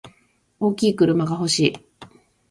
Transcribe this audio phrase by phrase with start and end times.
[0.59, 1.75] 大きい車が欲しい。